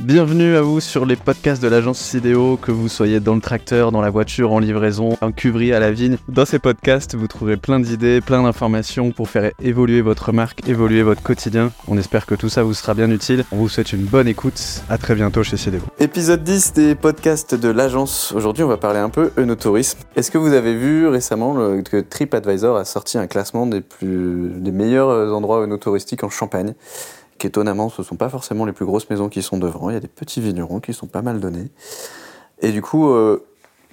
Bienvenue 0.00 0.56
à 0.56 0.62
vous 0.62 0.80
sur 0.80 1.04
les 1.04 1.16
podcasts 1.16 1.62
de 1.62 1.68
l'agence 1.68 1.98
Sidéo, 1.98 2.56
que 2.56 2.72
vous 2.72 2.88
soyez 2.88 3.20
dans 3.20 3.34
le 3.34 3.42
tracteur, 3.42 3.92
dans 3.92 4.00
la 4.00 4.08
voiture, 4.08 4.50
en 4.50 4.58
livraison, 4.58 5.18
en 5.20 5.32
cuverie 5.32 5.74
à 5.74 5.80
la 5.80 5.92
vigne. 5.92 6.16
Dans 6.28 6.46
ces 6.46 6.58
podcasts, 6.58 7.14
vous 7.14 7.26
trouverez 7.26 7.58
plein 7.58 7.78
d'idées, 7.78 8.22
plein 8.22 8.42
d'informations 8.42 9.12
pour 9.12 9.28
faire 9.28 9.52
évoluer 9.62 10.00
votre 10.00 10.32
marque, 10.32 10.66
évoluer 10.66 11.02
votre 11.02 11.22
quotidien. 11.22 11.72
On 11.88 11.98
espère 11.98 12.24
que 12.24 12.34
tout 12.34 12.48
ça 12.48 12.62
vous 12.62 12.72
sera 12.72 12.94
bien 12.94 13.10
utile. 13.10 13.44
On 13.52 13.56
vous 13.56 13.68
souhaite 13.68 13.92
une 13.92 14.04
bonne 14.04 14.28
écoute. 14.28 14.82
À 14.88 14.96
très 14.96 15.14
bientôt 15.14 15.42
chez 15.42 15.58
Sidéo. 15.58 15.82
Épisode 15.98 16.42
10 16.42 16.72
des 16.72 16.94
podcasts 16.94 17.54
de 17.54 17.68
l'agence. 17.68 18.32
Aujourd'hui, 18.32 18.64
on 18.64 18.68
va 18.68 18.78
parler 18.78 18.98
un 18.98 19.10
peu 19.10 19.30
œnotourisme. 19.36 19.98
Est-ce 20.16 20.30
que 20.30 20.38
vous 20.38 20.54
avez 20.54 20.74
vu 20.74 21.06
récemment 21.06 21.82
que 21.82 22.00
TripAdvisor 22.00 22.78
a 22.78 22.86
sorti 22.86 23.18
un 23.18 23.26
classement 23.26 23.66
des, 23.66 23.82
plus, 23.82 24.52
des 24.56 24.72
meilleurs 24.72 25.34
endroits 25.34 25.62
œnotouristiques 25.62 26.24
en 26.24 26.30
Champagne? 26.30 26.72
Qu'étonnamment, 27.42 27.88
ce 27.88 28.02
ne 28.02 28.06
sont 28.06 28.14
pas 28.14 28.28
forcément 28.28 28.64
les 28.64 28.72
plus 28.72 28.84
grosses 28.84 29.10
maisons 29.10 29.28
qui 29.28 29.42
sont 29.42 29.58
devant. 29.58 29.90
Il 29.90 29.94
y 29.94 29.96
a 29.96 30.00
des 30.00 30.06
petits 30.06 30.40
vignerons 30.40 30.78
qui 30.78 30.94
sont 30.94 31.08
pas 31.08 31.22
mal 31.22 31.40
donnés. 31.40 31.70
Et 32.60 32.70
du 32.70 32.82
coup, 32.82 33.10
euh, 33.10 33.44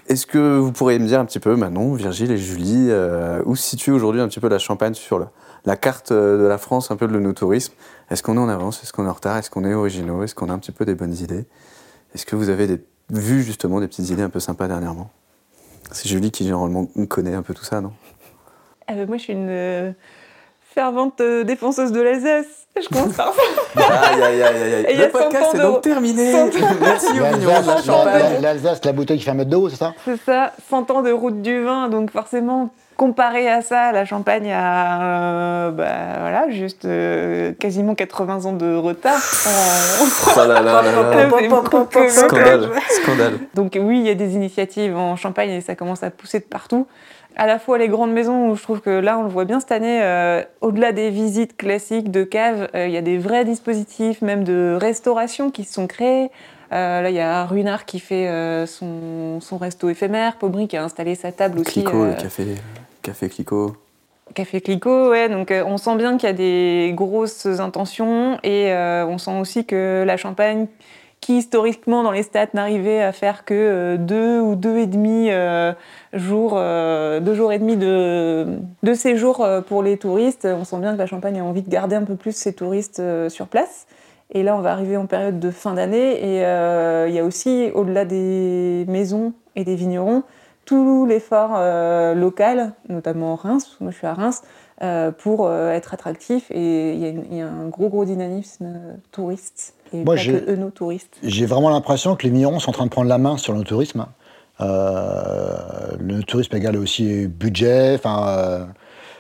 est-ce 0.08 0.28
que 0.28 0.60
vous 0.60 0.72
pourriez 0.72 1.00
me 1.00 1.08
dire 1.08 1.20
un 1.20 1.26
petit 1.26 1.40
peu, 1.40 1.56
Manon, 1.56 1.94
Virgile 1.94 2.32
et 2.32 2.38
Julie, 2.38 2.90
euh, 2.90 3.42
où 3.46 3.56
se 3.56 3.64
situe 3.64 3.90
aujourd'hui 3.90 4.22
un 4.22 4.28
petit 4.28 4.40
peu 4.40 4.50
la 4.50 4.60
Champagne 4.60 4.94
sur 4.94 5.18
la, 5.66 5.78
carte 5.78 6.12
euh, 6.12 6.38
de 6.38 6.44
la 6.44 6.60
France, 6.60 6.92
un 6.92 6.96
peu 6.96 7.08
de 7.08 7.14
l'œnotourisme 7.14 7.74
Est-ce 8.12 8.22
qu'on 8.22 8.36
est 8.36 8.40
en 8.40 8.50
avance? 8.50 8.84
Est-ce 8.84 8.94
qu'on 8.94 9.06
est 9.06 9.10
en 9.10 9.14
retard? 9.14 9.38
Est-ce 9.38 9.50
qu'on 9.50 9.66
est 9.66 9.74
originaux? 9.74 10.22
Est-ce 10.22 10.36
qu'on 10.36 10.50
a 10.50 10.54
un 10.54 10.60
petit 10.60 10.72
peu 10.72 10.86
des 10.86 10.94
bonnes 10.94 11.16
idées? 11.16 11.46
Est-ce 12.14 12.28
que 12.28 12.36
vous 12.36 12.50
avez 12.50 12.84
vu 13.10 13.42
justement 13.42 13.80
des 13.80 13.88
petites 13.88 14.10
idées 14.10 14.22
un 14.22 14.30
peu 14.30 14.40
sympas 14.40 14.68
dernièrement? 14.68 15.10
C'est 15.92 16.08
Julie 16.08 16.30
qui 16.30 16.44
généralement 16.44 16.86
connaît 17.08 17.34
un 17.34 17.42
peu 17.42 17.56
tout 17.56 17.64
ça, 17.64 17.82
non? 17.82 17.94
Moi, 18.90 19.18
je 19.18 19.24
suis 19.24 19.34
une 19.34 19.96
fervente 20.62 21.22
défenseuse 21.22 21.92
de 21.92 22.02
l'Alsace. 22.02 22.59
Je 22.82 22.88
commence 22.88 23.14
par 23.14 23.34
ça. 23.34 23.82
Aïe, 23.82 24.96
Le 24.98 25.04
a 25.04 25.10
100 25.12 25.12
podcast 25.12 25.56
est 25.56 25.58
donc 25.60 25.82
terminé. 25.82 26.32
100 26.32 26.46
ans. 26.48 26.50
Merci 26.82 27.08
aux 27.08 27.12
vignerons 27.12 27.38
de 27.38 27.46
la 27.48 27.54
L'Alsace, 27.60 27.86
Champagne. 27.86 28.24
la- 28.34 28.40
l'Alsace, 28.40 28.86
la 28.86 28.92
bouteille 28.94 29.18
qui 29.18 29.26
fait 29.26 29.32
un 29.32 29.34
mètre 29.34 29.50
de 29.50 29.56
haut, 29.58 29.70
c'est 29.70 29.76
ça? 29.76 29.94
C'est 30.06 30.20
ça, 30.26 30.54
100 30.70 30.90
ans 30.92 31.02
de 31.02 31.12
route 31.12 31.42
du 31.42 31.62
vin. 31.64 31.90
Donc 31.90 32.12
forcément, 32.12 32.70
comparé 32.96 33.50
à 33.50 33.62
ça, 33.62 33.92
la 33.92 34.06
Champagne 34.06 34.50
a 34.54 35.02
euh, 35.02 35.72
bah, 35.72 35.86
voilà, 36.22 36.50
juste 36.52 36.86
euh, 36.86 37.52
quasiment 37.54 37.96
80 37.96 38.46
ans 38.46 38.54
de 38.54 38.74
retard. 38.76 39.20
en- 39.46 40.06
Oh 40.36 40.38
là 40.38 40.48
là 40.48 40.62
là 40.62 40.82
là. 40.82 41.30
C'est 41.40 41.48
beaucoup 41.50 41.84
que- 41.86 42.10
Scandale, 42.10 42.70
scandale. 43.04 43.40
Donc 43.56 43.78
oui, 43.82 44.00
il 44.00 44.06
y 44.06 44.10
a 44.10 44.16
des 44.16 44.36
initiatives 44.36 44.96
en 44.96 45.18
Champagne 45.18 45.50
et 45.50 45.62
ça 45.62 45.76
commence 45.76 46.04
à 46.04 46.12
pousser 46.12 46.40
de 46.40 46.46
partout. 46.46 46.88
À 47.36 47.48
la 47.48 47.60
fois 47.60 47.78
les 47.78 47.88
grandes 47.88 48.12
maisons, 48.12 48.50
où 48.50 48.56
je 48.56 48.64
trouve 48.64 48.82
que 48.82 48.90
là, 48.90 49.18
on 49.18 49.24
le 49.24 49.30
voit 49.30 49.46
bien 49.46 49.60
cette 49.60 49.72
année, 49.72 50.02
euh, 50.02 50.44
au-delà 50.62 50.92
des 50.92 51.10
visites 51.10 51.56
classiques 51.56 52.12
de 52.12 52.24
caves, 52.24 52.70
euh, 52.76 52.88
il 52.88 52.92
y 52.92 52.98
a 52.98 53.02
des 53.02 53.18
vrais 53.18 53.46
dispositifs, 53.46 54.22
même 54.22 54.44
de 54.44 54.78
restauration 54.80 55.52
qui 55.52 55.64
se 55.64 55.74
sont 55.74 55.88
créés. 55.88 56.32
Euh, 56.72 57.02
là, 57.02 57.10
il 57.10 57.16
y 57.16 57.20
a 57.20 57.46
Ruinard 57.46 57.86
qui 57.86 58.00
fait 58.00 58.28
son, 58.68 59.40
son 59.42 59.58
resto 59.58 59.90
éphémère, 59.90 60.36
Pobry 60.36 60.68
qui 60.68 60.78
a 60.78 60.84
installé 60.84 61.16
sa 61.16 61.32
table 61.32 61.60
aussi. 61.60 61.84
Clico, 61.84 62.06
le 62.06 62.14
café, 62.14 62.46
café 63.02 63.30
Clico. 63.30 63.76
Café 64.36 64.62
Clico, 64.62 65.10
ouais. 65.10 65.30
Donc 65.30 65.52
on 65.52 65.78
sent 65.78 65.96
bien 65.96 66.18
qu'il 66.18 66.28
y 66.28 66.32
a 66.32 66.34
des 66.34 66.92
grosses 66.94 67.48
intentions 67.48 68.38
et 68.44 68.72
on 68.74 69.18
sent 69.18 69.40
aussi 69.40 69.66
que 69.66 70.04
la 70.06 70.18
Champagne, 70.18 70.68
qui 71.22 71.38
historiquement 71.38 72.04
dans 72.04 72.12
les 72.12 72.24
stats 72.24 72.48
n'arrivait 72.54 73.02
à 73.02 73.12
faire 73.12 73.46
que 73.46 73.54
euh, 73.54 73.98
deux 73.98 74.40
ou 74.40 74.56
deux 74.56 74.78
et 74.78 74.88
demi 74.88 75.30
euh, 75.30 75.74
jours, 76.14 76.54
euh, 76.56 77.20
deux 77.20 77.36
jours 77.36 77.52
et 77.52 77.60
demi 77.60 77.78
de, 77.78 78.48
de 78.84 78.94
séjour 78.94 79.46
pour 79.68 79.84
les 79.84 79.98
touristes, 79.98 80.46
on 80.46 80.64
sent 80.64 80.80
bien 80.80 80.94
que 80.94 80.98
la 80.98 81.06
Champagne 81.06 81.40
a 81.40 81.44
envie 81.44 81.62
de 81.62 81.70
garder 81.70 81.96
un 81.96 82.04
peu 82.04 82.16
plus 82.16 82.36
ses 82.36 82.54
touristes 82.54 83.02
sur 83.30 83.48
place. 83.48 83.86
Et 84.32 84.44
là, 84.44 84.56
on 84.56 84.62
va 84.62 84.72
arriver 84.72 84.96
en 84.96 85.08
période 85.08 85.40
de 85.40 85.50
fin 85.50 85.74
d'année 85.74 86.12
et 86.12 86.36
il 87.10 87.14
y 87.14 87.20
a 87.20 87.24
aussi, 87.24 87.72
au-delà 87.74 88.06
des 88.06 88.86
maisons 88.88 89.34
et 89.56 89.64
des 89.64 89.76
vignerons, 89.76 90.24
tout 90.66 91.08
l'effort 91.08 91.54
euh, 91.56 92.14
local, 92.14 92.74
notamment 92.90 93.36
Reims, 93.36 93.66
parce 93.66 93.78
que 93.78 93.84
moi 93.84 93.92
je 93.92 93.98
suis 93.98 94.08
à 94.08 94.14
Reims, 94.14 94.44
pour 95.18 95.52
être 95.52 95.94
attractif. 95.94 96.52
Et 96.52 96.94
il 96.94 97.36
y, 97.36 97.42
a 97.42 97.48
un 97.48 97.68
gros, 97.68 97.90
gros 97.90 98.06
dynamisme 98.06 98.98
touriste. 99.12 99.74
Et 99.94 100.04
Moi, 100.04 100.16
j'ai- 100.16 100.34
que 100.42 100.52
eux, 100.52 100.72
touristes. 100.76 101.18
J'ai 101.24 101.46
vraiment 101.46 101.70
l'impression 101.70 102.16
que 102.16 102.24
les 102.24 102.30
vignerons 102.30 102.60
sont 102.60 102.70
en 102.70 102.74
train 102.74 102.86
de 102.86 102.90
prendre 102.92 103.10
la 103.10 103.18
main 103.18 103.38
sur 103.38 103.54
le 103.54 103.64
tourisme. 103.64 104.06
Euh, 104.62 105.56
le 106.00 106.22
tourisme 106.24 106.56
égale 106.56 106.78
aussi 106.78 107.28
budget, 107.28 107.96
enfin, 107.96 108.26
euh, 108.28 108.66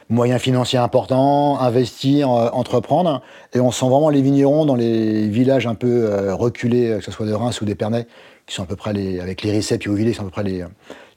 moyens 0.09 0.41
financiers 0.41 0.79
importants, 0.79 1.59
investir, 1.59 2.31
euh, 2.31 2.49
entreprendre. 2.51 3.21
Et 3.53 3.59
on 3.59 3.71
sent 3.71 3.87
vraiment 3.87 4.09
les 4.09 4.21
vignerons 4.21 4.65
dans 4.65 4.75
les 4.75 5.27
villages 5.27 5.67
un 5.67 5.75
peu 5.75 6.31
reculés, 6.33 6.95
que 6.99 7.03
ce 7.05 7.11
soit 7.11 7.25
de 7.25 7.33
Reims 7.33 7.61
ou 7.61 7.65
d'Épernay, 7.65 8.05
qui 8.47 8.55
sont 8.55 8.63
à 8.63 8.65
peu 8.65 8.75
près 8.75 8.93
les, 8.93 9.19
avec 9.19 9.41
les 9.43 9.51
Ricets 9.51 9.79
et 9.83 9.87
Auvillers, 9.89 10.11
qui 10.11 10.17
sont 10.17 10.23
à 10.23 10.25
peu 10.25 10.31
près 10.31 10.43
les, 10.43 10.65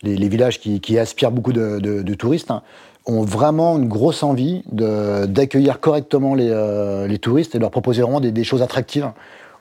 les, 0.02 0.16
les 0.16 0.28
villages 0.28 0.60
qui, 0.60 0.80
qui 0.80 0.98
aspirent 0.98 1.30
beaucoup 1.32 1.52
de, 1.52 1.78
de- 1.80 2.02
de 2.02 2.14
touristes, 2.14 2.50
hein, 2.50 2.62
ont 3.06 3.22
vraiment 3.22 3.76
une 3.78 3.88
grosse 3.88 4.22
envie 4.22 4.62
de- 4.70 5.26
d'accueillir 5.26 5.80
correctement 5.80 6.34
les, 6.34 7.06
les 7.08 7.18
touristes 7.18 7.54
et 7.54 7.58
de 7.58 7.62
leur 7.62 7.70
proposer 7.72 8.02
vraiment 8.02 8.20
des, 8.20 8.30
des 8.30 8.44
choses 8.44 8.62
attractives 8.62 9.10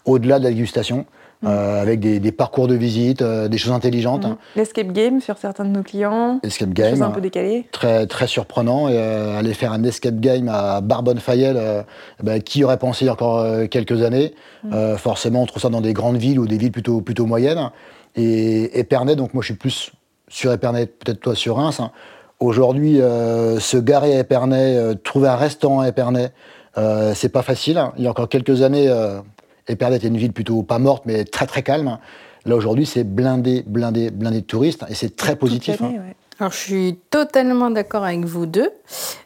au-delà 0.05 0.39
de 0.39 0.43
la 0.45 0.49
dégustation, 0.49 1.05
euh, 1.43 1.81
avec 1.81 1.99
des, 1.99 2.19
des 2.19 2.31
parcours 2.31 2.67
de 2.67 2.75
visite, 2.75 3.21
euh, 3.23 3.47
des 3.47 3.57
choses 3.57 3.71
intelligentes. 3.73 4.25
Mhm. 4.25 4.35
L'escape 4.55 4.91
game 4.91 5.21
sur 5.21 5.37
certains 5.37 5.65
de 5.65 5.69
nos 5.69 5.81
clients, 5.81 6.39
Escape 6.43 6.69
game, 6.69 7.01
un 7.01 7.09
peu 7.09 7.21
décalées. 7.21 7.65
très, 7.71 8.05
très 8.05 8.27
surprenant. 8.27 8.87
Et, 8.89 8.93
euh, 8.95 9.39
aller 9.39 9.53
faire 9.55 9.71
un 9.73 9.83
escape 9.83 10.19
game 10.19 10.47
à 10.49 10.81
Barbonne-Fayel, 10.81 11.83
ben, 12.21 12.41
qui 12.41 12.63
aurait 12.63 12.77
pensé 12.77 13.05
il 13.05 13.07
y 13.07 13.09
a 13.09 13.13
encore 13.13 13.43
quelques 13.69 14.03
années? 14.03 14.33
Euh, 14.71 14.97
Forcément, 14.97 15.41
on 15.41 15.45
trouve 15.47 15.61
ça 15.61 15.69
dans 15.69 15.81
des 15.81 15.93
grandes 15.93 16.17
villes 16.17 16.39
ou 16.39 16.45
des 16.45 16.57
villes 16.57 16.71
plutôt, 16.71 17.01
plutôt 17.01 17.25
moyennes. 17.25 17.71
Et 18.15 18.77
Épernay, 18.79 19.15
donc 19.15 19.33
moi 19.33 19.41
je 19.41 19.47
suis 19.47 19.55
plus 19.55 19.91
sur 20.27 20.51
Épernay, 20.51 20.85
peut-être 20.85 21.19
toi 21.21 21.33
sur 21.35 21.55
Reims. 21.55 21.79
hein. 21.79 21.91
Aujourd'hui, 22.39 22.97
se 22.97 23.77
garer 23.77 24.15
à 24.15 24.19
Épernay, 24.19 24.95
trouver 25.03 25.27
un 25.27 25.35
restaurant 25.35 25.81
à 25.81 25.87
Épernay, 25.87 26.29
euh, 26.77 27.13
c'est 27.15 27.29
pas 27.29 27.41
facile. 27.41 27.81
Il 27.97 28.03
y 28.03 28.07
a 28.07 28.09
encore 28.09 28.29
quelques 28.29 28.61
années, 28.61 28.87
euh, 28.89 29.19
Épernay 29.67 29.97
était 29.97 30.07
une 30.07 30.17
ville 30.17 30.33
plutôt 30.33 30.63
pas 30.63 30.79
morte, 30.79 31.03
mais 31.05 31.23
très 31.25 31.45
très 31.45 31.63
calme. 31.63 31.97
Là 32.45 32.55
aujourd'hui, 32.55 32.85
c'est 32.85 33.03
blindé, 33.03 33.63
blindé, 33.65 34.09
blindé 34.09 34.41
de 34.41 34.45
touristes, 34.45 34.83
et 34.89 34.95
c'est 34.95 35.15
très 35.15 35.35
positif. 35.35 35.81
Hein. 35.81 35.91
ouais. 35.91 36.15
Alors, 36.41 36.53
je 36.53 36.57
suis 36.57 36.97
totalement 37.11 37.69
d'accord 37.69 38.03
avec 38.03 38.25
vous 38.25 38.47
deux. 38.47 38.71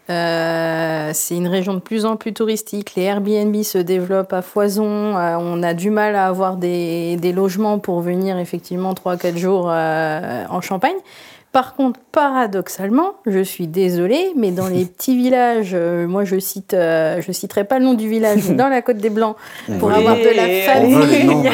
Euh, 0.09 1.11
c'est 1.13 1.37
une 1.37 1.47
région 1.47 1.73
de 1.73 1.79
plus 1.79 2.05
en 2.05 2.17
plus 2.17 2.33
touristique. 2.33 2.95
Les 2.95 3.03
Airbnb 3.03 3.55
se 3.63 3.77
développent 3.77 4.33
à 4.33 4.41
foison. 4.41 5.15
Euh, 5.15 5.37
on 5.39 5.63
a 5.63 5.73
du 5.73 5.91
mal 5.91 6.17
à 6.17 6.27
avoir 6.27 6.57
des, 6.57 7.15
des 7.15 7.31
logements 7.31 7.79
pour 7.79 8.01
venir 8.01 8.37
effectivement 8.37 8.93
3-4 8.93 9.37
jours 9.37 9.67
euh, 9.69 10.43
en 10.49 10.59
Champagne. 10.59 10.97
Par 11.55 11.73
contre, 11.73 12.01
paradoxalement, 12.11 13.13
je 13.25 13.39
suis 13.39 13.67
désolée, 13.67 14.33
mais 14.35 14.51
dans 14.51 14.67
les 14.67 14.83
petits 14.97 15.15
villages, 15.15 15.71
euh, 15.73 16.05
moi 16.05 16.25
je 16.25 16.37
cite, 16.37 16.73
euh, 16.73 17.21
je 17.25 17.31
citerai 17.31 17.63
pas 17.63 17.79
le 17.79 17.85
nom 17.85 17.93
du 17.93 18.09
village, 18.09 18.41
mais 18.49 18.55
dans 18.55 18.67
la 18.67 18.81
Côte 18.81 18.97
des 18.97 19.09
Blancs, 19.09 19.37
pour 19.79 19.89
avoir 19.89 20.17
de 20.17 20.35
la 20.35 20.73
famille, 20.73 21.49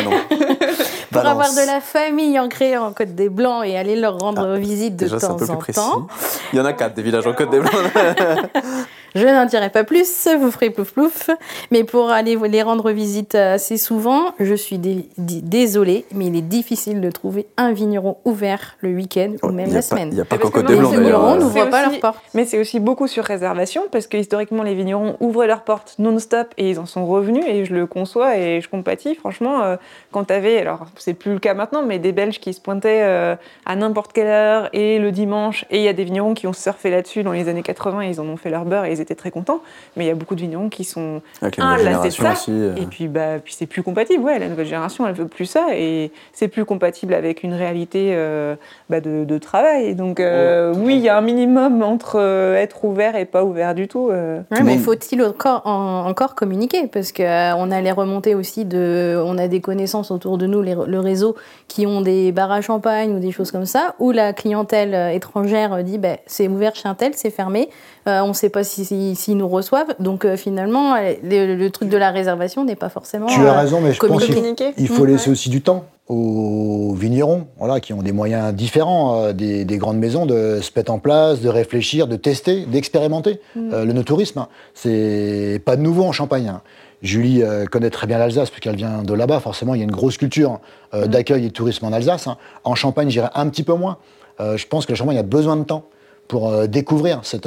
pour 1.12 1.24
avoir 1.24 1.52
de 1.52 1.68
la 1.68 1.82
famille 1.82 2.40
ancrée 2.40 2.76
en 2.80 2.94
Côte 2.94 3.14
des 3.14 3.30
Blancs 3.30 3.64
et 3.64 3.78
aller 3.78 3.96
leur 3.96 4.18
rendre 4.18 4.56
visite 4.56 4.96
de 4.96 5.06
Déjà, 5.06 5.20
temps 5.20 5.36
en 5.36 5.58
temps. 5.58 6.08
Il 6.52 6.58
y 6.58 6.60
en 6.60 6.66
a 6.66 6.74
quatre 6.74 6.96
des 6.96 7.04
villages 7.04 7.28
en 7.28 7.34
Côte 7.34 7.52
des 7.52 7.60
Blancs. 7.60 7.72
Je 9.16 9.26
n'en 9.26 9.46
dirai 9.46 9.70
pas 9.70 9.84
plus, 9.84 10.28
vous 10.40 10.52
ferez 10.52 10.70
plouf 10.70 10.92
plouf. 10.94 11.30
Mais 11.72 11.84
pour 11.84 12.10
aller 12.12 12.38
les 12.50 12.62
rendre 12.62 12.92
visite 12.92 13.36
assez 13.36 13.78
souvent, 13.78 14.34
je 14.40 14.54
suis 14.56 14.78
dé- 14.78 15.08
dé- 15.18 15.42
désolée, 15.42 16.06
mais 16.14 16.28
il 16.28 16.36
est 16.36 16.42
difficile 16.42 17.02
de 17.02 17.10
trouver 17.12 17.48
un 17.58 17.72
vigneron 17.74 18.18
ouvert 18.26 18.78
le 18.80 18.90
week-end 18.96 19.34
ou 19.44 19.50
même 19.50 19.68
y 19.68 19.72
a 19.72 19.74
la 19.74 19.80
pas- 19.80 19.82
semaine. 19.82 20.10
Il 20.12 20.16
n'y 20.16 20.22
a 20.22 20.26
pas 20.26 20.38
que 20.38 20.48
Côte 20.48 20.66
des 20.66 20.76
Blancs 20.76 20.92
d'ailleurs. 20.92 21.04
vignerons 21.04 21.34
euh, 21.36 21.40
n'ouvrent 21.40 21.54
C'est 21.64 21.70
pas 21.70 21.82
leurs 21.90 22.00
portes. 22.00 22.20
Mais 22.34 22.46
c'est 22.46 22.60
aussi 22.60 22.80
beaucoup 22.80 23.08
sur 23.08 23.24
réservation 23.24 23.84
parce 23.92 24.08
que 24.08 24.18
historiquement 24.18 24.64
les 24.64 24.76
vignerons 24.76 25.18
ouvraient 25.20 25.48
leurs 25.48 25.64
portes 25.64 25.96
non-stop 26.00 26.54
et 26.58 26.70
ils 26.70 26.80
en 26.80 26.86
sont 26.86 27.06
revenus 27.06 27.44
et 27.48 27.66
je 27.66 27.74
le 27.74 27.86
conçois 27.88 28.38
et 28.38 28.62
je 28.62 28.70
compatis. 28.70 29.16
Franchement, 29.16 29.62
euh, 29.64 29.76
quand 30.12 30.26
tu 30.26 30.34
avais, 30.34 30.58
alors 30.60 30.86
c'est 30.98 31.14
plus 31.14 31.34
le 31.34 31.40
cas 31.40 31.54
maintenant, 31.54 31.84
mais 31.84 32.00
des 32.00 32.12
Belges 32.14 32.40
qui 32.40 32.54
se 32.54 32.62
pointaient 32.62 33.02
euh, 33.04 33.36
à 33.66 33.76
n'importe 33.76 34.14
quelle 34.14 34.28
heure 34.28 34.70
et 34.74 35.00
le 35.00 35.12
dimanche 35.12 35.66
et 35.70 35.78
il 35.78 35.84
y 35.84 35.88
a 35.88 35.94
des 35.94 36.04
vignerons 36.06 36.34
qui 36.34 36.48
ont 36.48 36.54
surfé 36.54 36.90
là-dessus 36.90 37.24
dans 37.24 37.32
les 37.34 37.50
années 37.50 37.64
80 37.64 38.02
et 38.02 38.10
ils 38.10 38.22
en 38.22 38.26
ont 38.28 38.38
fait 38.38 38.50
leur 38.50 38.66
beurre 38.66 38.86
et 38.86 38.92
ils 38.94 39.01
étaient 39.02 39.16
très 39.16 39.32
contents. 39.32 39.60
Mais 39.96 40.06
il 40.06 40.08
y 40.08 40.12
a 40.12 40.16
beaucoup 40.16 40.36
de 40.36 40.42
vignerons 40.42 40.70
qui 40.70 40.84
sont 40.84 41.22
Avec 41.42 41.60
un, 41.60 41.78
ça. 42.24 42.32
aussi. 42.34 42.52
euh. 42.52 42.76
et 42.76 42.86
puis, 42.86 43.08
bah, 43.08 43.40
puis 43.44 43.54
c'est 43.54 43.66
plus 43.66 43.84
compatible. 43.84 44.24
Ouais, 44.24 44.40
la 44.40 44.48
nouvelle 44.48 44.66
génération, 44.66 45.08
elle 45.08 45.14
veut 45.14 45.28
plus 45.28 45.46
ça. 45.46 45.68
Et 45.74 46.12
c'est 46.34 46.48
plus 46.48 46.66
compatible 46.66 47.14
avec 47.14 47.44
une 47.44 47.54
réalité 47.54 48.12
euh, 48.14 48.56
bah, 48.90 49.02
de, 49.02 49.26
de 49.26 49.38
travail. 49.38 49.96
Donc, 49.96 50.20
euh, 50.20 50.74
oui, 50.78 50.96
il 50.96 51.02
y 51.02 51.10
a 51.10 51.18
un 51.18 51.22
minimum 51.22 51.82
entre 51.84 52.18
euh, 52.20 52.56
être 52.56 52.84
ouvert 52.86 53.16
et 53.16 53.26
pas 53.26 53.44
ouvert 53.44 53.74
du 53.76 53.88
tout. 53.88 54.10
euh. 54.12 54.40
Ouais, 54.52 54.62
mais 54.64 54.76
monde- 54.76 54.80
faut-il 54.80 55.24
encore, 55.24 55.62
en- 55.66 56.06
encore 56.08 56.36
communiquer? 56.36 56.88
Parce 56.88 57.12
qu'on 57.12 57.24
a 57.72 57.82
les 57.82 57.92
remontées 57.92 58.36
aussi 58.36 58.66
de. 58.66 59.22
On 59.26 59.38
a 59.38 59.48
des 59.48 59.62
connaissances 59.62 60.12
autour 60.12 60.38
de 60.38 60.46
nous, 60.46 60.62
les- 60.62 60.76
le 60.88 61.00
réseau, 61.00 61.36
qui 61.68 61.86
ont 61.88 62.02
des 62.02 62.32
bars 62.32 62.52
à 62.52 62.62
champagne 62.62 63.16
ou 63.16 63.20
des 63.20 63.32
choses 63.32 63.52
comme 63.52 63.66
ça, 63.66 63.96
où 64.00 64.12
la 64.12 64.34
clientèle 64.34 65.16
étrangère 65.16 65.84
dit 65.84 65.98
ben, 65.98 66.18
c'est 66.26 66.48
ouvert 66.48 66.76
chez 66.76 66.88
un 66.88 66.96
tel, 66.96 67.14
c'est 67.16 67.30
fermé. 67.32 67.70
on 68.06 68.28
ne 68.30 68.34
sait 68.34 68.50
pas 68.50 68.64
s'ils 68.96 69.16
si, 69.16 69.36
nous 69.36 69.48
reçoivent. 69.48 69.94
Donc 70.00 70.26
finalement, 70.36 70.96
le, 70.96 71.68
truc 71.70 71.90
de 71.90 71.98
la 71.98 72.12
réservation 72.12 72.64
n'est 72.64 72.76
pas 72.76 72.90
forcément. 72.90 73.28
Tu 73.28 73.46
as 73.46 73.60
raison, 73.60 73.82
mais 73.82 73.94
je 73.94 74.00
pense 74.00 74.26
qu'il 74.26 74.88
faut 74.88 75.04
mmh. 75.04 75.08
laisser 75.08 75.30
aussi 75.30 75.50
du 75.50 75.62
temps 75.62 75.86
aux 76.08 76.94
vignerons, 76.94 77.48
voilà, 77.58 77.80
qui 77.80 77.94
ont 77.94 78.02
des 78.02 78.12
moyens 78.12 78.54
différents 78.54 79.32
des, 79.32 79.66
grandes 79.78 79.98
maisons 79.98 80.26
de 80.26 80.60
se 80.62 80.72
mettre 80.76 80.92
en 80.92 81.00
place, 81.00 81.40
de 81.40 81.48
réfléchir, 81.48 82.08
de 82.08 82.18
tester, 82.18 82.66
d'expérimenter. 82.66 83.40
Mmh. 83.56 83.84
le 83.84 83.94
no-tourisme, 83.94 84.40
hein, 84.40 84.48
c'est 84.74 85.62
pas 85.64 85.76
de 85.76 85.82
nouveau 85.82 86.04
en 86.04 86.12
Champagne. 86.12 86.50
Hein. 86.50 86.62
Julie 87.02 87.42
euh, 87.42 87.66
connaît 87.66 87.90
très 87.90 88.08
bien 88.08 88.18
l'Alsace 88.18 88.50
puisqu'elle 88.50 88.76
vient 88.76 89.02
de 89.04 89.14
là-bas. 89.14 89.40
Forcément, 89.40 89.74
il 89.74 89.80
y 89.80 89.82
a 89.82 89.86
une 89.86 89.92
grosse 89.92 90.18
culture 90.18 90.60
euh, 90.94 91.06
mm. 91.06 91.08
d'accueil 91.08 91.46
et 91.46 91.48
de 91.50 91.54
tourisme 91.54 91.86
en 91.86 91.94
Alsace. 91.94 92.28
Hein. 92.28 92.38
En 92.64 92.76
Champagne, 92.76 93.10
j'irai 93.10 93.30
un 93.34 93.50
petit 93.50 93.64
peu 93.64 93.74
moins. 93.74 93.98
Euh, 94.40 94.58
je 94.58 94.68
pense 94.68 94.86
que 94.86 94.92
la 94.92 94.96
Champagne 94.96 95.18
a 95.18 95.24
besoin 95.24 95.58
de 95.58 95.64
temps 95.64 95.86
pour 96.32 96.66
découvrir 96.70 97.20
cette, 97.24 97.46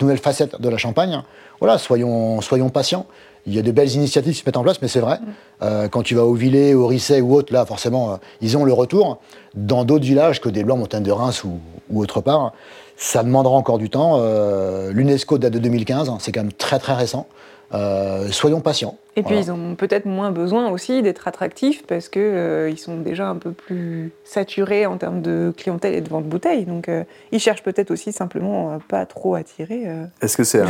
nouvelle 0.00 0.18
facette 0.18 0.60
de 0.60 0.68
la 0.68 0.76
Champagne. 0.76 1.22
Voilà, 1.60 1.78
soyons, 1.78 2.40
soyons 2.40 2.68
patients. 2.68 3.06
Il 3.46 3.54
y 3.54 3.60
a 3.60 3.62
de 3.62 3.70
belles 3.70 3.92
initiatives 3.92 4.32
qui 4.32 4.40
se 4.40 4.44
mettent 4.44 4.56
en 4.56 4.64
place, 4.64 4.82
mais 4.82 4.88
c'est 4.88 4.98
vrai. 4.98 5.20
Mm. 5.60 5.88
quand 5.88 6.02
tu 6.02 6.16
vas 6.16 6.24
au 6.24 6.34
Villet, 6.34 6.74
au 6.74 6.88
Risset 6.88 7.20
ou 7.20 7.32
autre, 7.32 7.52
là, 7.52 7.64
forcément, 7.64 8.18
ils 8.40 8.56
ont 8.56 8.64
le 8.64 8.72
retour. 8.72 9.20
Dans 9.54 9.84
d'autres 9.84 10.04
villages 10.04 10.40
que 10.40 10.48
des 10.48 10.64
Blancs, 10.64 10.80
Montagnes 10.80 11.04
de 11.04 11.12
Reims 11.12 11.44
ou, 11.44 11.60
ou 11.90 12.02
autre 12.02 12.20
part, 12.20 12.54
ça 12.96 13.22
demandera 13.22 13.54
encore 13.54 13.78
du 13.78 13.88
temps. 13.88 14.20
L'UNESCO 14.90 15.38
date 15.38 15.52
de 15.52 15.60
2015, 15.60 16.08
hein, 16.08 16.16
c'est 16.18 16.32
quand 16.32 16.40
même 16.40 16.52
très 16.52 16.80
très 16.80 16.94
récent. 16.94 17.28
Euh, 17.74 18.28
soyons 18.30 18.60
patients. 18.60 18.98
Et 19.16 19.22
puis 19.22 19.36
ils 19.36 19.50
ont 19.50 19.74
peut-être 19.74 20.04
moins 20.04 20.30
besoin 20.30 20.70
aussi 20.70 21.02
d'être 21.02 21.28
attractifs 21.28 21.86
parce 21.86 22.08
qu'ils 22.08 22.22
euh, 22.22 22.76
sont 22.76 22.98
déjà 22.98 23.28
un 23.28 23.36
peu 23.36 23.52
plus 23.52 24.12
saturés 24.24 24.84
en 24.86 24.98
termes 24.98 25.22
de 25.22 25.52
clientèle 25.56 25.94
et 25.94 26.00
de 26.00 26.08
vente 26.08 26.24
de 26.24 26.28
bouteilles. 26.28 26.64
Donc 26.64 26.88
euh, 26.88 27.04
ils 27.30 27.40
cherchent 27.40 27.62
peut-être 27.62 27.90
aussi 27.90 28.12
simplement 28.12 28.78
pas 28.88 29.06
trop 29.06 29.34
attirer. 29.34 29.86
Est-ce 30.20 30.36
que 30.36 30.44
c'est 30.44 30.62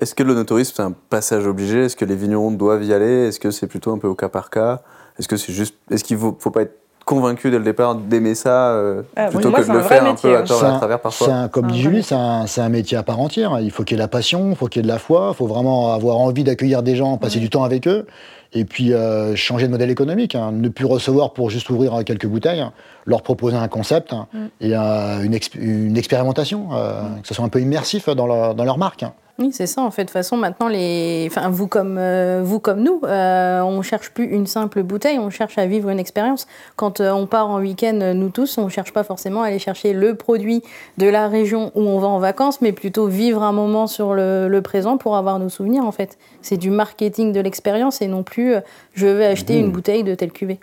Est-ce 0.00 0.14
que 0.14 0.22
le 0.22 0.34
notourisme 0.34 0.74
c'est 0.76 0.82
un 0.82 0.92
passage 0.92 1.46
obligé? 1.46 1.84
Est-ce 1.84 1.96
que 1.96 2.04
les 2.04 2.16
vignerons 2.16 2.50
doivent 2.50 2.84
y 2.84 2.92
aller? 2.92 3.28
Est-ce 3.28 3.40
que 3.40 3.50
c'est 3.50 3.66
plutôt 3.66 3.92
un 3.92 3.98
peu 3.98 4.08
au 4.08 4.14
cas 4.14 4.28
par 4.28 4.50
cas? 4.50 4.82
Est-ce 5.18 5.28
que 5.28 5.36
c'est 5.36 5.52
juste 5.52 5.76
Est-ce 5.90 6.04
qu'il 6.04 6.18
faut, 6.18 6.36
faut 6.38 6.50
pas 6.50 6.62
être 6.62 6.83
convaincu 7.04 7.50
dès 7.50 7.58
le 7.58 7.64
départ 7.64 7.94
d'aimer 7.94 8.34
ça 8.34 8.70
euh, 8.70 9.02
ah, 9.16 9.28
plutôt 9.28 9.50
que 9.50 9.66
de 9.66 9.72
le 9.72 9.82
faire 9.82 10.04
un 10.04 10.14
peu 10.14 10.36
à, 10.36 10.42
tort, 10.42 10.64
à 10.64 10.78
travers 10.78 11.00
parfois. 11.00 11.32
Un, 11.32 11.48
comme 11.48 11.70
dit 11.70 11.80
Julie, 11.80 12.02
c'est 12.02 12.14
un, 12.14 12.68
métier 12.68 12.96
à 12.96 13.02
part 13.02 13.20
entière. 13.20 13.58
Il 13.60 13.70
faut 13.70 13.84
qu'il 13.84 13.96
y 13.96 14.00
ait 14.00 14.02
la 14.02 14.08
passion, 14.08 14.50
il 14.50 14.56
faut 14.56 14.66
qu'il 14.66 14.80
y 14.80 14.84
ait 14.84 14.88
de 14.88 14.92
la 14.92 14.98
foi, 14.98 15.30
il 15.32 15.36
faut 15.36 15.46
vraiment 15.46 15.92
avoir 15.92 16.18
envie 16.18 16.44
d'accueillir 16.44 16.82
des 16.82 16.96
gens, 16.96 17.16
passer 17.18 17.40
du 17.40 17.50
temps 17.50 17.64
avec 17.64 17.86
eux, 17.86 18.06
et 18.52 18.64
puis 18.64 18.92
euh, 18.92 19.36
changer 19.36 19.66
de 19.66 19.72
modèle 19.72 19.90
économique. 19.90 20.34
Hein. 20.34 20.52
Ne 20.52 20.68
plus 20.68 20.86
recevoir 20.86 21.32
pour 21.32 21.50
juste 21.50 21.68
ouvrir 21.70 22.02
quelques 22.04 22.26
bouteilles, 22.26 22.64
leur 23.04 23.22
proposer 23.22 23.56
un 23.56 23.68
concept 23.68 24.12
hein, 24.12 24.26
mm. 24.32 24.38
et 24.60 24.76
euh, 24.76 25.22
une, 25.22 25.38
une, 25.60 25.96
expérimentation, 25.96 26.68
mm. 26.68 27.20
que 27.22 27.28
ce 27.28 27.34
soit 27.34 27.44
un 27.44 27.50
peu 27.50 27.60
immersif 27.60 28.08
dans, 28.08 28.54
dans 28.54 28.64
leur 28.64 28.78
marque. 28.78 29.04
Oui, 29.40 29.50
c'est 29.52 29.66
ça. 29.66 29.82
En 29.82 29.90
fait, 29.90 30.02
de 30.02 30.08
toute 30.08 30.12
façon, 30.12 30.36
maintenant, 30.36 30.68
les... 30.68 31.26
enfin, 31.28 31.50
vous, 31.50 31.66
comme, 31.66 31.98
euh, 31.98 32.40
vous 32.44 32.60
comme 32.60 32.80
nous, 32.80 33.00
euh, 33.02 33.60
on 33.62 33.78
ne 33.78 33.82
cherche 33.82 34.10
plus 34.10 34.26
une 34.26 34.46
simple 34.46 34.84
bouteille, 34.84 35.18
on 35.18 35.28
cherche 35.28 35.58
à 35.58 35.66
vivre 35.66 35.88
une 35.88 35.98
expérience. 35.98 36.46
Quand 36.76 37.00
euh, 37.00 37.10
on 37.10 37.26
part 37.26 37.50
en 37.50 37.58
week-end, 37.58 38.12
nous 38.14 38.28
tous, 38.28 38.58
on 38.58 38.66
ne 38.66 38.68
cherche 38.68 38.92
pas 38.92 39.02
forcément 39.02 39.42
à 39.42 39.48
aller 39.48 39.58
chercher 39.58 39.92
le 39.92 40.14
produit 40.14 40.62
de 40.98 41.08
la 41.08 41.26
région 41.26 41.72
où 41.74 41.80
on 41.80 41.98
va 41.98 42.06
en 42.06 42.20
vacances, 42.20 42.60
mais 42.60 42.70
plutôt 42.70 43.08
vivre 43.08 43.42
un 43.42 43.52
moment 43.52 43.88
sur 43.88 44.14
le, 44.14 44.46
le 44.46 44.62
présent 44.62 44.98
pour 44.98 45.16
avoir 45.16 45.40
nos 45.40 45.48
souvenirs, 45.48 45.84
en 45.84 45.92
fait. 45.92 46.16
C'est 46.40 46.56
du 46.56 46.70
marketing 46.70 47.32
de 47.32 47.40
l'expérience 47.40 48.02
et 48.02 48.06
non 48.06 48.22
plus 48.22 48.54
je 48.92 49.08
vais 49.08 49.26
acheter 49.26 49.58
une 49.58 49.66
mmh. 49.66 49.72
bouteille 49.72 50.04
de 50.04 50.14
telle 50.14 50.32
cuvée. 50.32 50.60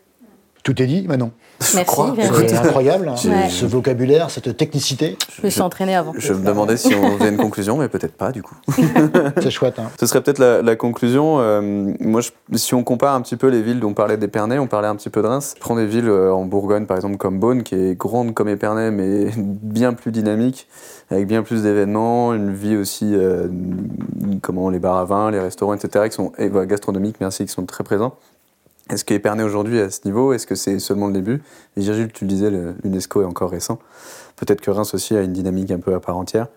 Tout 0.63 0.80
est 0.81 0.86
dit, 0.86 1.08
Manon. 1.08 1.31
Merci. 1.75 1.98
C'est 2.48 2.56
incroyable, 2.56 3.10
hein. 3.10 3.16
ce 3.16 3.66
vocabulaire, 3.66 4.30
cette 4.30 4.56
technicité. 4.58 5.18
Je 5.36 5.46
me 5.46 5.50
suis 5.50 5.62
entraîné 5.62 5.96
avant. 5.96 6.13
Je 6.18 6.34
me 6.34 6.46
demandais 6.46 6.78
si 6.78 6.94
on 6.94 7.18
faisait 7.18 7.30
une 7.30 7.38
conclusion, 7.38 7.78
mais 7.78 7.88
peut-être 7.88 8.16
pas 8.16 8.31
du 8.31 8.44
coup. 8.44 8.56
C'est 9.42 9.52
chouette. 9.52 9.80
Hein. 9.80 9.90
Ce 10.00 10.06
serait 10.06 10.22
peut-être 10.22 10.40
la, 10.40 10.75
conclusion. 10.75 11.38
Euh, 11.40 11.62
moi, 12.00 12.22
si 12.54 12.74
on 12.75 12.84
compare 12.84 13.16
un 13.16 13.22
petit 13.22 13.36
peu 13.36 13.48
les 13.48 13.62
villes 13.62 13.80
dont 13.80 13.90
on 13.90 13.94
parlait 13.94 14.18
d'Épernay, 14.18 14.60
on 14.60 14.68
parlait 14.68 14.88
un 14.88 14.96
petit 14.96 15.10
peu 15.10 15.22
de 15.22 15.28
Reims. 15.28 15.56
Prends 15.60 15.75
des 15.75 15.86
villes 15.86 16.10
euh, 16.10 16.34
en 16.34 16.46
Bourgogne, 16.46 16.86
par 16.86 16.98
exemple, 16.98 17.18
comme 17.18 17.40
Beaune, 17.40 17.63
qui 17.63 17.75
est 17.75 17.98
grande 17.98 18.34
comme 18.34 18.50
Épernay, 18.50 18.92
mais 18.92 19.31
bien 19.38 19.94
plus 19.94 20.12
dynamique, 20.12 20.68
avec 21.10 21.28
bien 21.28 21.44
plus 21.44 21.63
d'événements, 21.63 22.34
une 22.34 22.54
vie 22.54 22.75
aussi, 22.75 23.13
euh, 23.13 23.48
comment 24.42 24.69
les 24.69 24.80
bars 24.80 24.98
à 24.98 25.06
vin, 25.06 25.31
les 25.31 25.40
restaurants, 25.40 25.74
etc., 25.74 26.06
qui 26.10 26.16
sont 26.16 26.31
et, 26.38 26.50
gastronomiques, 26.68 27.18
merci, 27.19 27.46
qui 27.46 27.52
sont 27.52 27.66
très 27.66 27.84
présents. 27.84 28.16
Est-ce 28.91 29.05
qu'Épernay 29.05 29.43
aujourd'hui 29.43 29.79
à 29.79 29.89
ce 29.89 30.01
niveau 30.03 30.33
Est-ce 30.33 30.45
que 30.45 30.55
c'est 30.55 30.77
seulement 30.79 31.07
le 31.07 31.13
début? 31.13 31.41
Et 31.77 31.81
Virgile, 31.81 32.11
tu 32.13 32.25
le 32.25 32.29
disais, 32.29 32.51
l'UNESCO 32.83 33.21
est 33.21 33.25
encore 33.25 33.49
récent. 33.49 33.79
Peut-être 34.41 34.61
que 34.61 34.71
Reims 34.71 34.95
aussi 34.95 35.15
a 35.15 35.21
une 35.21 35.33
dynamique 35.33 35.69
un 35.69 35.79
peu 35.79 35.93
à 35.93 35.99
part 35.99 36.17
entière. 36.17 36.47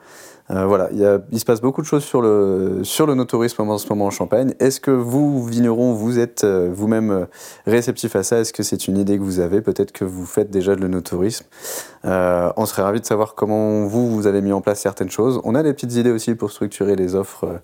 Euh, 0.51 0.65
voilà, 0.67 0.89
il, 1.31 1.41
se 1.41 1.45
passe 1.45 1.61
beaucoup 1.61 1.83
de 1.83 1.87
choses 1.87 2.05
sur 2.05 2.23
le, 2.23 2.81
sur 2.83 3.07
le 3.07 3.15
no-tourisme 3.15 3.63
en 3.63 3.77
ce 3.77 3.89
moment 3.91 4.07
en 4.07 4.11
Champagne. 4.11 4.55
Est-ce 4.59 4.81
que 4.81 4.91
vous, 4.91 5.45
vignerons, 5.47 5.93
vous 5.93 6.19
êtes 6.19 6.45
euh, 6.45 6.71
vous-même 6.73 7.11
euh, 7.11 7.25
réceptif 7.67 8.17
à 8.17 8.23
ça? 8.23 8.41
Est-ce 8.41 8.55
que 8.55 8.63
c'est 8.63 8.89
une 8.89 8.97
idée 8.97 9.19
que 9.19 9.23
vous 9.23 9.41
avez? 9.41 9.61
Peut-être 9.61 9.93
que 9.93 10.05
vous 10.05 10.25
faites 10.25 10.51
déjà 10.51 10.77
de 10.77 10.81
le 10.81 10.89
no-tourisme. 10.89 11.45
on 12.05 12.67
serait 12.67 12.83
ravis 12.83 13.01
de 13.01 13.07
savoir 13.07 13.35
comment 13.35 13.87
vous, 13.87 14.11
vous 14.11 14.27
avez 14.27 14.41
mis 14.41 14.53
en 14.53 14.63
place 14.63 14.81
certaines 14.81 15.11
choses. 15.11 15.43
On 15.45 15.55
a 15.55 15.63
des 15.63 15.75
petites 15.75 15.95
idées 15.95 16.11
aussi 16.11 16.35
pour 16.35 16.51
structurer 16.51 16.97
les 16.97 17.15
offres, 17.15 17.61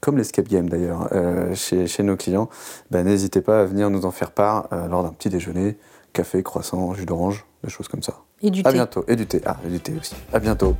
comme 0.00 0.16
l'escape 0.16 0.48
game 0.48 0.68
d'ailleurs, 0.68 1.08
chez, 1.54 1.86
chez, 1.86 2.02
nos 2.02 2.16
clients. 2.16 2.48
Ben, 2.90 3.04
N'hésitez 3.04 3.40
pas 3.40 3.60
à 3.60 3.64
venir 3.64 3.88
nous 3.88 4.04
en 4.04 4.10
faire 4.10 4.32
part 4.32 4.68
lors 4.88 5.04
d'un 5.04 5.10
petit 5.10 5.28
déjeuner, 5.28 5.78
café, 6.12 6.42
croissant, 6.42 6.94
jus 6.94 7.06
d'orange, 7.06 7.44
des 7.64 7.70
choses 7.70 7.88
comme 7.88 8.02
ça. 8.02 8.20
Et 8.42 8.50
du 8.50 8.62
thé. 8.62 8.68
À 8.68 8.72
bientôt. 8.72 9.04
Et 9.08 9.16
du 9.16 9.26
thé. 9.26 9.40
Ah, 9.44 9.56
et 9.66 9.68
du 9.68 9.80
thé 9.80 9.92
aussi. 9.98 10.14
À 10.32 10.38
bientôt. 10.38 10.76